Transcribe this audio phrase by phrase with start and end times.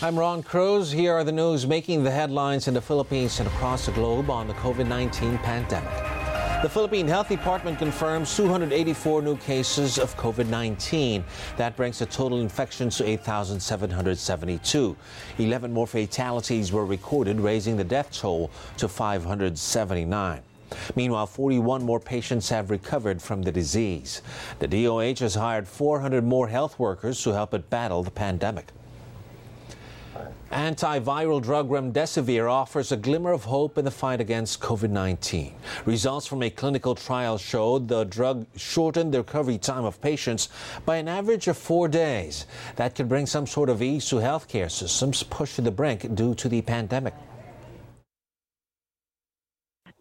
[0.00, 0.92] I'm Ron Cruz.
[0.92, 4.46] Here are the news making the headlines in the Philippines and across the globe on
[4.46, 5.92] the COVID 19 pandemic.
[6.62, 11.24] The Philippine Health Department confirms 284 new cases of COVID 19.
[11.56, 14.96] That brings the total infections to 8,772.
[15.38, 20.42] 11 more fatalities were recorded, raising the death toll to 579.
[20.94, 24.22] Meanwhile, 41 more patients have recovered from the disease.
[24.60, 28.66] The DOH has hired 400 more health workers to help it battle the pandemic.
[30.50, 35.54] Antiviral drug remdesivir offers a glimmer of hope in the fight against COVID 19.
[35.84, 40.48] Results from a clinical trial showed the drug shortened the recovery time of patients
[40.86, 42.46] by an average of four days.
[42.76, 46.34] That could bring some sort of ease to healthcare systems pushed to the brink due
[46.36, 47.14] to the pandemic.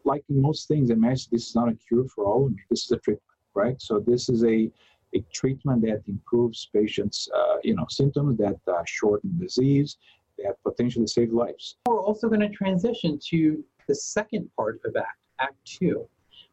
[0.06, 2.50] Like in most things, in medicine, this is not a cure for all.
[2.70, 3.22] This is a treatment,
[3.54, 3.82] right?
[3.82, 4.72] So this is a
[5.16, 9.98] a treatment that improves patients' uh, you know symptoms that uh, shorten disease
[10.38, 11.78] that potentially save lives.
[11.88, 16.08] We're also going to transition to the second part of ACT, Act Two,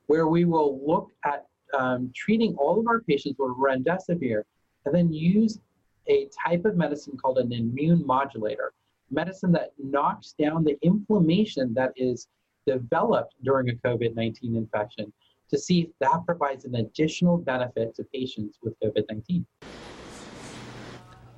[0.07, 1.47] where we will look at
[1.79, 4.43] um, treating all of our patients with remdesivir
[4.85, 5.59] and then use
[6.07, 8.73] a type of medicine called an immune modulator,
[9.11, 12.29] medicine that knocks down the inflammation that is
[12.67, 15.13] developed during a COVID 19 infection
[15.55, 19.47] to see if that provides an additional benefit to patients with COVID 19.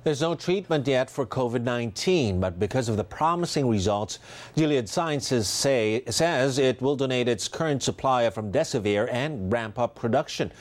[0.03, 4.19] There's no treatment yet for COVID 19, but because of the promising results,
[4.55, 9.95] Gilead Sciences say, says it will donate its current supply of remdesivir and ramp up
[9.95, 10.51] production.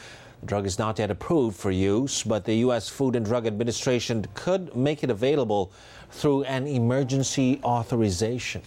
[0.40, 2.88] The drug is not yet approved for use, but the U.S.
[2.88, 5.72] Food and Drug Administration could make it available
[6.10, 8.62] through an emergency authorization.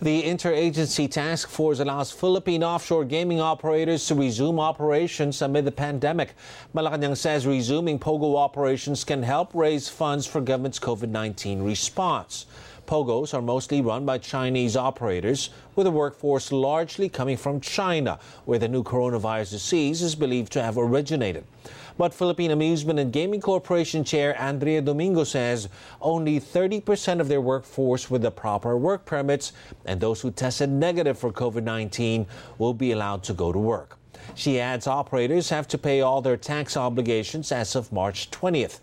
[0.00, 6.34] The interagency task force allows Philippine offshore gaming operators to resume operations amid the pandemic.
[6.72, 12.46] Malacanang says resuming POGO operations can help raise funds for government's COVID 19 response.
[12.86, 18.60] POGOs are mostly run by Chinese operators, with a workforce largely coming from China, where
[18.60, 21.44] the new coronavirus disease is believed to have originated.
[21.98, 25.68] But Philippine Amusement and Gaming Corporation Chair Andrea Domingo says
[26.00, 29.52] only 30% of their workforce with the proper work permits
[29.84, 32.24] and those who tested negative for COVID 19
[32.56, 33.98] will be allowed to go to work.
[34.36, 38.78] She adds operators have to pay all their tax obligations as of March 20th.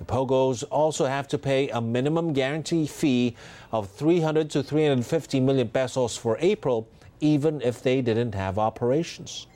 [0.00, 3.36] The POGOs also have to pay a minimum guarantee fee
[3.70, 6.88] of 300 to 350 million pesos for April,
[7.20, 9.46] even if they didn't have operations.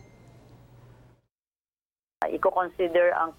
[2.32, 3.34] I-consider ang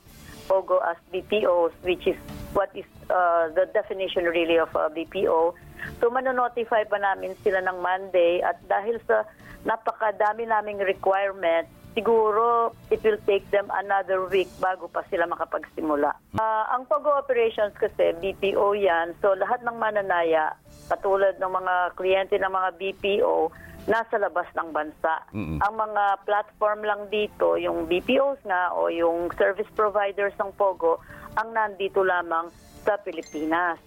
[0.52, 2.18] POGO as BPOs, which is
[2.52, 5.56] what is uh, the definition really of a BPO.
[6.04, 9.24] So manonotify pa namin sila ng Monday at dahil sa
[9.64, 16.12] napakadami naming requirement, siguro it will take them another week bago pa sila makapagsimula.
[16.36, 20.56] Uh, ang POGO operations kasi, BPO yan, so lahat ng mananaya,
[20.88, 23.52] katulad ng mga kliyente ng mga BPO,
[23.90, 25.26] nasa labas ng bansa.
[25.34, 25.58] Mm-mm.
[25.58, 31.02] Ang mga platform lang dito, yung BPOs nga o yung service providers ng POGO,
[31.40, 32.54] ang nandito lamang
[32.86, 33.82] sa Pilipinas.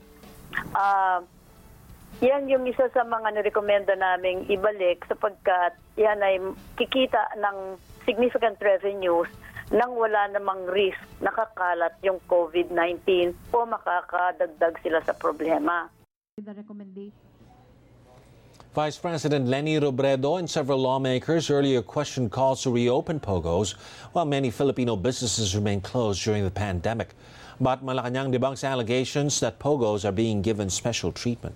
[0.74, 1.22] Uh,
[2.22, 6.38] yan yung isa sa mga nirekomenda naming ibalik sapagkat yan ay
[6.78, 7.74] kikita ng
[8.06, 9.30] significant revenues
[9.74, 15.90] nang wala namang risk nakakalat yung COVID-19 o makakadagdag sila sa problema.
[16.38, 17.33] The recommendation
[18.74, 23.74] Vice President Leni Robredo and several lawmakers earlier questioned calls to reopen POGOs
[24.10, 27.14] while many Filipino businesses remain closed during the pandemic.
[27.60, 31.54] But Malacanang debunks allegations that POGOs are being given special treatment.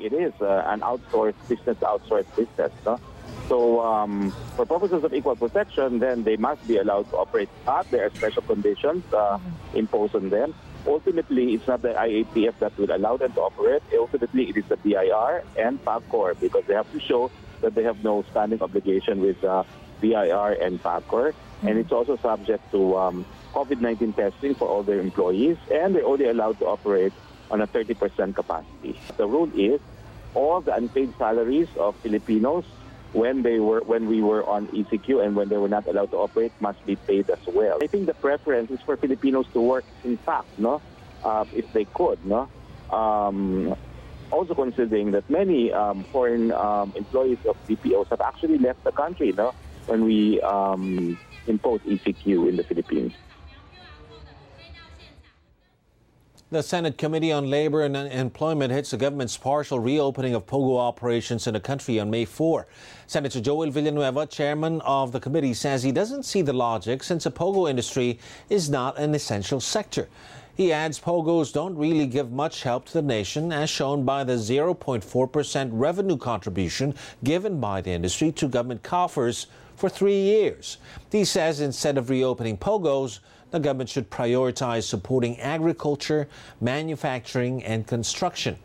[0.00, 2.72] It is uh, an outsourced business, outsourced business.
[2.86, 2.98] No?
[3.46, 7.50] So, um, for purposes of equal protection, then they must be allowed to operate.
[7.66, 9.38] But there are special conditions uh,
[9.74, 10.54] imposed on them
[10.88, 13.82] ultimately, it's not the IATF that will allow them to operate.
[13.96, 18.02] Ultimately, it is the BIR and PAGCOR because they have to show that they have
[18.02, 19.64] no standing obligation with uh,
[20.00, 21.32] BIR and PAGCOR.
[21.32, 21.68] Mm-hmm.
[21.68, 26.28] And it's also subject to um, COVID-19 testing for all their employees, and they're only
[26.28, 27.12] allowed to operate
[27.50, 28.98] on a 30% capacity.
[29.16, 29.80] The rule is
[30.34, 32.64] all the unpaid salaries of Filipinos
[33.12, 36.16] when they were when we were on ECQ and when they were not allowed to
[36.16, 37.78] operate must be paid as well.
[37.82, 40.82] I think the preference is for Filipinos to work in fact, no,
[41.24, 42.48] uh, if they could, no.
[42.90, 43.74] Um,
[44.30, 49.32] also considering that many um, foreign um, employees of BPOs have actually left the country,
[49.32, 49.54] no,
[49.86, 53.12] when we um, impose ECQ in the Philippines.
[56.50, 61.46] The Senate Committee on Labor and Employment hits the government's partial reopening of POGO operations
[61.46, 62.66] in the country on May 4.
[63.06, 67.30] Senator Joel Villanueva, chairman of the committee, says he doesn't see the logic since the
[67.30, 68.18] POGO industry
[68.48, 70.08] is not an essential sector.
[70.58, 74.32] He adds POGOs don't really give much help to the nation, as shown by the
[74.32, 79.46] 0.4% revenue contribution given by the industry to government coffers
[79.76, 80.78] for three years.
[81.12, 83.20] He says instead of reopening POGOs,
[83.52, 86.28] the government should prioritize supporting agriculture,
[86.60, 88.58] manufacturing, and construction.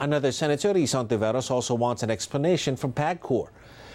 [0.00, 3.46] Another Senator, Risa Hontiveros, also wants an explanation from PAGCOR.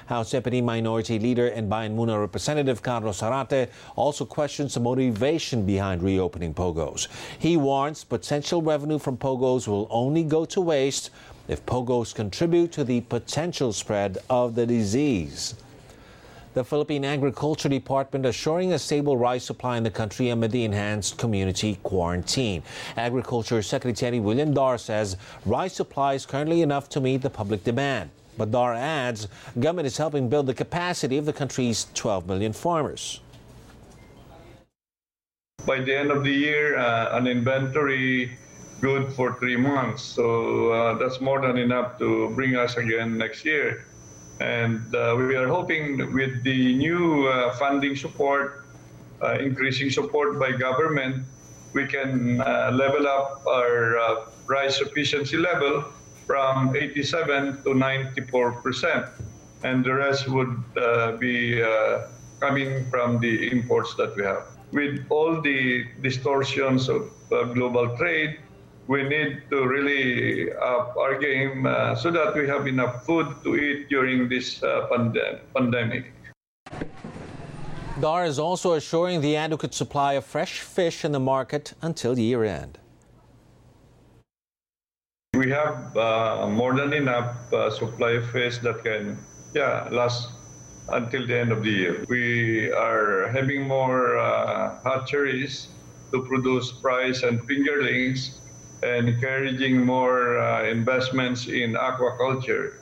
[0.07, 6.01] House Deputy Minority Leader and Bayan Muna Representative Carlos Zarate also questions the motivation behind
[6.01, 7.07] reopening POGOs.
[7.37, 11.09] He warns potential revenue from POGOs will only go to waste
[11.47, 15.55] if POGOs contribute to the potential spread of the disease.
[16.53, 21.17] The Philippine Agriculture Department assuring a stable rice supply in the country amid the enhanced
[21.17, 22.63] community quarantine.
[22.95, 28.09] Agriculture Secretary William Dar says rice supply is currently enough to meet the public demand.
[28.37, 29.27] But Dar adds
[29.59, 33.21] government is helping build the capacity of the country's 12 million farmers.
[35.65, 38.37] By the end of the year, uh, an inventory
[38.79, 40.03] good for three months.
[40.03, 43.85] So uh, that's more than enough to bring us again next year.
[44.39, 48.65] And uh, we are hoping with the new uh, funding support,
[49.21, 51.25] uh, increasing support by government,
[51.73, 55.85] we can uh, level up our rice sufficiency level
[56.27, 59.05] from 87 to 94 percent,
[59.63, 62.07] and the rest would uh, be uh,
[62.39, 64.43] coming from the imports that we have.
[64.71, 68.39] With all the distortions of uh, global trade,
[68.87, 73.55] we need to really up our game uh, so that we have enough food to
[73.55, 76.13] eat during this uh, pandem- pandemic.
[77.99, 82.43] DAR is also assuring the adequate supply of fresh fish in the market until year
[82.43, 82.77] end.
[85.47, 90.27] We have uh, more than enough uh, supply fish that can yeah, last
[90.89, 92.03] until the end of the year.
[92.09, 95.69] We are having more uh, hatcheries
[96.13, 98.41] to produce fries and fingerlings
[98.83, 102.81] and encouraging more uh, investments in aquaculture.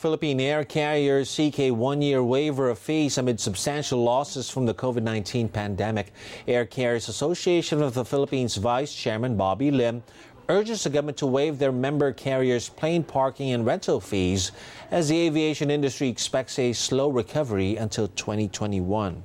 [0.00, 4.72] Philippine air carriers seek a one year waiver of fees amid substantial losses from the
[4.72, 6.14] COVID 19 pandemic.
[6.48, 10.02] Air Carriers Association of the Philippines Vice Chairman Bobby Lim
[10.48, 14.52] urges the government to waive their member carriers' plane parking and rental fees
[14.90, 19.22] as the aviation industry expects a slow recovery until 2021.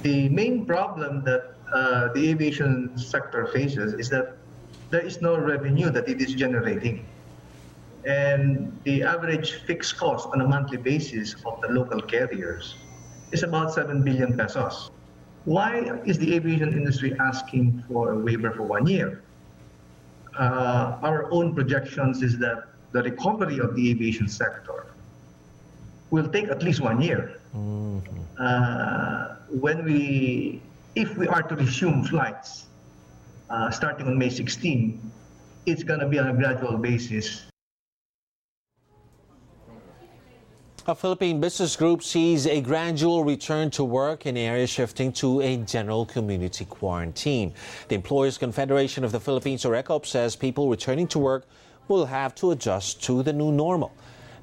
[0.00, 4.38] The main problem that uh, the aviation sector faces is that
[4.88, 7.04] there is no revenue that it is generating
[8.04, 12.74] and the average fixed cost on a monthly basis of the local carriers
[13.30, 14.90] is about 7 billion pesos.
[15.44, 19.22] Why is the aviation industry asking for a waiver for one year?
[20.38, 24.86] Uh, our own projections is that the recovery of the aviation sector
[26.10, 27.40] will take at least one year.
[27.54, 28.22] Mm-hmm.
[28.38, 30.62] Uh, when we,
[30.94, 32.66] if we are to resume flights
[33.50, 35.00] uh, starting on May 16,
[35.66, 37.44] it's going to be on a gradual basis
[40.88, 45.58] A Philippine business group sees a gradual return to work in areas shifting to a
[45.58, 47.54] general community quarantine.
[47.86, 51.46] The Employers Confederation of the Philippines, or ECOP, says people returning to work
[51.86, 53.92] will have to adjust to the new normal.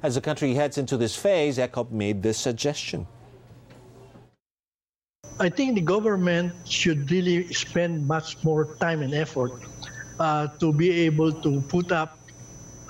[0.02, 3.06] As the country heads into this phase, ECOP made this suggestion.
[5.38, 9.52] I think the government should really spend much more time and effort
[10.18, 12.18] uh, to be able to put up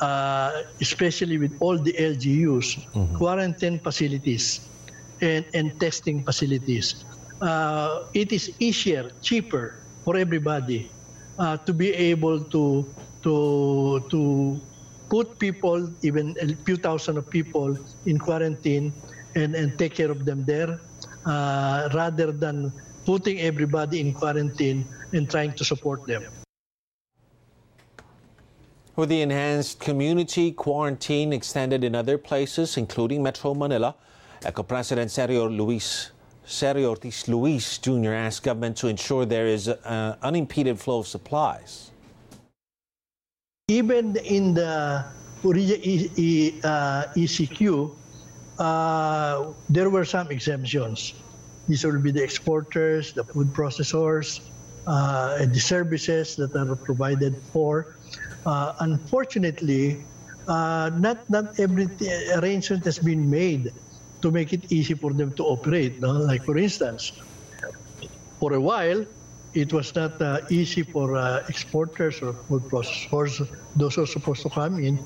[0.00, 3.16] uh, especially with all the LGUs, mm-hmm.
[3.16, 4.60] quarantine facilities
[5.20, 7.04] and, and testing facilities.
[7.40, 10.90] Uh, it is easier, cheaper for everybody
[11.38, 12.84] uh, to be able to
[13.22, 14.60] to to
[15.08, 17.76] put people, even a few thousand of people,
[18.06, 18.92] in quarantine
[19.34, 20.80] and, and take care of them there,
[21.26, 22.72] uh, rather than
[23.04, 26.22] putting everybody in quarantine and trying to support them.
[29.00, 33.94] With the enhanced community quarantine extended in other places, including Metro Manila,
[34.42, 36.10] ECOP President Sergio Luis
[36.44, 38.12] Sergio Ortiz Luis Jr.
[38.12, 41.92] asked government to ensure there is an unimpeded flow of supplies.
[43.68, 45.02] Even in the
[47.16, 47.96] ECQ,
[48.58, 51.14] uh, uh, there were some exemptions.
[51.66, 54.59] These will be the exporters, the food processors, uh,
[55.40, 57.94] and the services that are provided for
[58.46, 60.02] uh, unfortunately,
[60.48, 61.88] uh, not not every
[62.36, 63.72] arrangement has been made
[64.22, 66.00] to make it easy for them to operate.
[66.00, 66.12] No?
[66.12, 67.12] Like for instance,
[68.38, 69.04] for a while,
[69.52, 74.42] it was not uh, easy for uh, exporters or food processors, those who are supposed
[74.42, 74.98] to come in,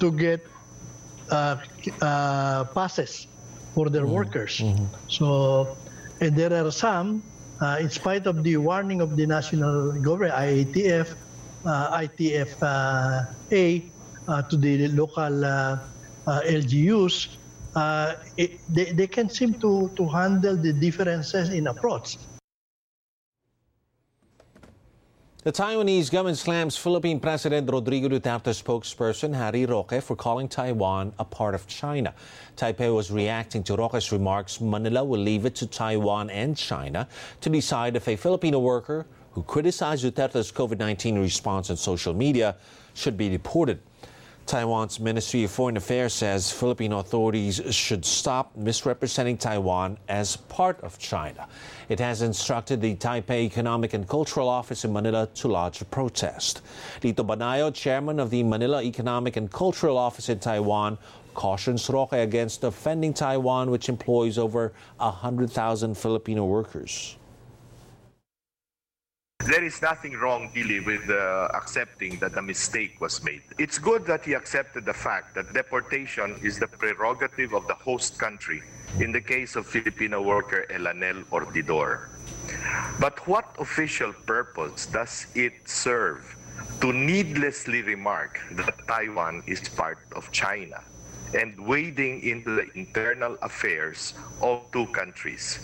[0.00, 0.46] to get
[1.30, 1.56] uh,
[2.00, 3.26] uh passes
[3.74, 4.24] for their mm-hmm.
[4.24, 4.58] workers.
[4.58, 4.86] Mm-hmm.
[5.08, 5.76] So
[6.20, 7.22] And there are some,
[7.60, 11.14] uh, in spite of the warning of the national government, IATF,
[11.64, 13.84] uh, ITF-A,
[14.28, 15.78] uh, to the local uh,
[16.26, 17.28] uh, LGUs,
[17.74, 22.18] uh, it, they, they can seem to, to handle the differences in approach.
[25.48, 31.24] The Taiwanese government slams Philippine President Rodrigo Duterte's spokesperson Harry Roque for calling Taiwan a
[31.24, 32.12] part of China.
[32.54, 34.60] Taipei was reacting to Roque's remarks.
[34.60, 37.08] Manila will leave it to Taiwan and China
[37.40, 42.54] to decide if a Filipino worker who criticized Duterte's COVID 19 response on social media
[42.92, 43.80] should be deported.
[44.48, 50.98] Taiwan's Ministry of Foreign Affairs says Philippine authorities should stop misrepresenting Taiwan as part of
[50.98, 51.46] China.
[51.90, 56.62] It has instructed the Taipei Economic and Cultural Office in Manila to lodge a protest.
[57.02, 60.96] Lito Banayo, chairman of the Manila Economic and Cultural Office in Taiwan,
[61.34, 67.16] cautions Roque against offending Taiwan, which employs over 100,000 Filipino workers.
[69.48, 73.40] There is nothing wrong really with uh, accepting that a mistake was made.
[73.56, 78.18] It's good that he accepted the fact that deportation is the prerogative of the host
[78.18, 78.62] country
[79.00, 82.08] in the case of Filipino worker Elanel Ordidor.
[83.00, 86.36] But what official purpose does it serve
[86.82, 90.82] to needlessly remark that Taiwan is part of China
[91.32, 95.60] and wading into the internal affairs of two countries?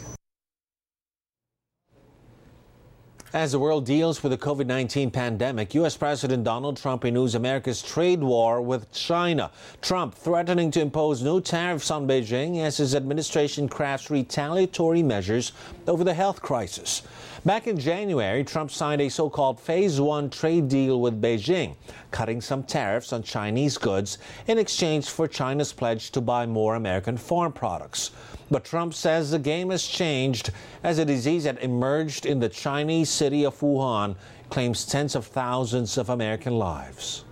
[3.34, 5.96] As the world deals with the COVID 19 pandemic, U.S.
[5.96, 9.50] President Donald Trump renews America's trade war with China.
[9.82, 15.50] Trump threatening to impose new tariffs on Beijing as his administration crafts retaliatory measures
[15.88, 17.02] over the health crisis.
[17.44, 21.76] Back in January, Trump signed a so called Phase One trade deal with Beijing,
[22.10, 27.18] cutting some tariffs on Chinese goods in exchange for China's pledge to buy more American
[27.18, 28.12] farm products.
[28.50, 30.52] But Trump says the game has changed
[30.84, 34.16] as a disease that emerged in the Chinese city of Wuhan
[34.48, 37.26] claims tens of thousands of American lives.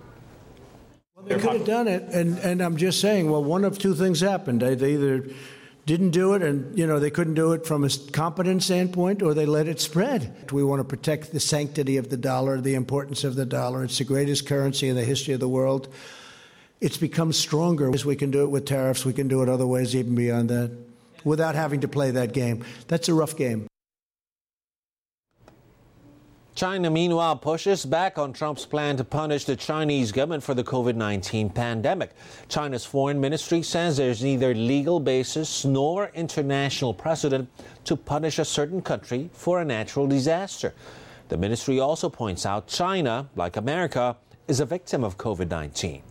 [1.15, 3.95] Well, they could have done it, and, and I'm just saying, well, one of two
[3.95, 4.61] things happened.
[4.61, 5.25] They either
[5.85, 9.33] didn't do it and you know they couldn't do it from a competent standpoint or
[9.33, 10.51] they let it spread.
[10.51, 13.83] We want to protect the sanctity of the dollar the importance of the dollar.
[13.83, 15.93] It's the greatest currency in the history of the world.
[16.79, 17.93] It's become stronger.
[17.93, 20.49] As we can do it with tariffs we can do it other ways even beyond
[20.49, 20.71] that
[21.23, 22.63] without having to play that game.
[22.87, 23.67] That's a rough game
[26.55, 30.95] China, meanwhile, pushes back on Trump's plan to punish the Chinese government for the COVID
[30.95, 32.11] 19 pandemic.
[32.47, 37.49] China's foreign ministry says there's neither legal basis nor international precedent
[37.85, 40.75] to punish a certain country for a natural disaster.
[41.29, 44.15] The ministry also points out China, like America,
[44.47, 46.03] is a victim of COVID 19.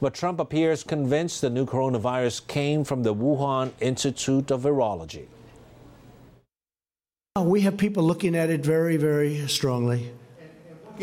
[0.00, 5.26] But Trump appears convinced the new coronavirus came from the Wuhan Institute of Virology.
[7.40, 10.10] We have people looking at it very, very strongly.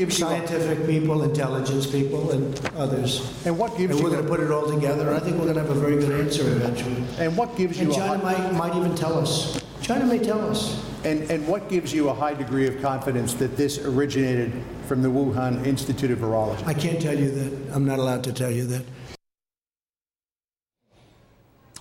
[0.10, 3.44] Scientific people, intelligence people, and others.
[3.48, 4.06] And what gives and you?
[4.06, 5.12] we're going to put it all together.
[5.12, 7.04] I think we're going to have a very good answer eventually.
[7.18, 7.86] And what gives you?
[7.86, 9.60] And a China might, might even tell us.
[9.82, 10.86] China may tell us.
[11.04, 14.54] And, and what gives you a high degree of confidence that this originated
[14.86, 16.64] from the Wuhan Institute of Virology?
[16.68, 17.74] I can't tell you that.
[17.74, 18.86] I'm not allowed to tell you that.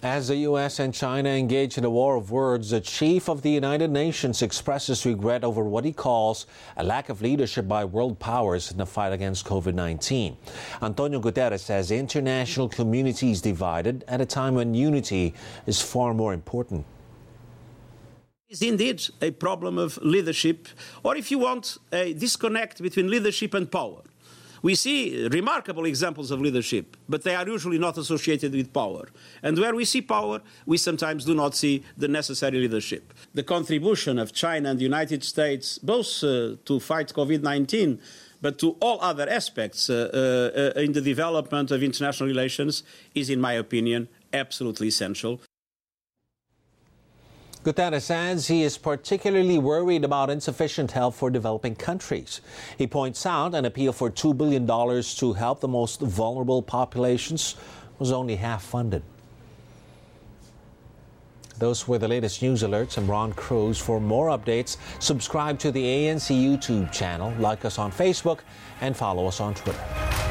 [0.02, 0.78] As the U.S.
[0.78, 5.04] and China engage in a war of words, the chief of the United Nations expresses
[5.04, 9.12] regret over what he calls a lack of leadership by world powers in the fight
[9.12, 10.36] against COVID 19.
[10.82, 15.34] Antonio Guterres says the international community is divided at a time when unity
[15.66, 16.86] is far more important.
[18.48, 20.68] is indeed a problem of leadership,
[21.02, 24.02] or if you want, a disconnect between leadership and power.
[24.62, 29.08] We see remarkable examples of leadership, but they are usually not associated with power.
[29.42, 33.14] And where we see power, we sometimes do not see the necessary leadership.
[33.34, 38.00] The contribution of China and the United States, both uh, to fight COVID 19,
[38.40, 42.82] but to all other aspects uh, uh, uh, in the development of international relations,
[43.14, 45.40] is, in my opinion, absolutely essential.
[47.68, 52.40] Guterres adds he is particularly worried about insufficient help for developing countries.
[52.78, 57.56] He points out an appeal for $2 billion to help the most vulnerable populations
[57.98, 59.02] was only half funded.
[61.58, 62.96] Those were the latest news alerts.
[62.96, 63.76] I'm Ron Cruz.
[63.76, 68.38] For more updates, subscribe to the ANC YouTube channel, like us on Facebook,
[68.80, 70.27] and follow us on Twitter.